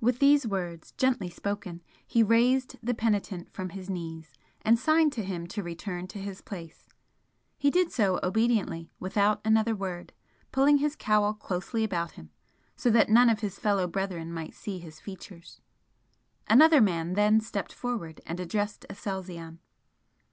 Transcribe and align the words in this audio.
With 0.00 0.18
these 0.18 0.48
words, 0.48 0.90
gently 0.98 1.30
spoken, 1.30 1.80
he 2.04 2.24
raised 2.24 2.76
the 2.82 2.92
penitent 2.92 3.52
from 3.52 3.68
his 3.68 3.88
knees, 3.88 4.32
and 4.62 4.76
signed 4.76 5.12
to 5.12 5.22
him 5.22 5.46
to 5.46 5.62
return 5.62 6.08
to 6.08 6.18
his 6.18 6.40
place. 6.40 6.88
He 7.56 7.70
did 7.70 7.92
so 7.92 8.18
obediently, 8.24 8.90
without 8.98 9.40
another 9.44 9.76
word, 9.76 10.12
pulling 10.50 10.78
his 10.78 10.96
cowl 10.96 11.34
closely 11.34 11.84
about 11.84 12.12
him 12.18 12.30
so 12.74 12.90
that 12.90 13.08
none 13.08 13.28
of 13.30 13.42
his 13.42 13.56
fellow 13.60 13.86
brethren 13.86 14.32
might 14.32 14.54
see 14.56 14.80
his 14.80 14.98
features. 14.98 15.60
Another 16.48 16.80
man 16.80 17.12
then 17.12 17.40
stepped 17.40 17.72
forward 17.72 18.20
and 18.26 18.40
addressed 18.40 18.84
Aselzion. 18.90 19.60